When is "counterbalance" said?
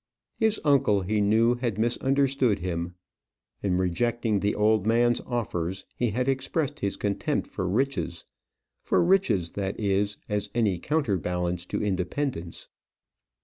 10.79-11.67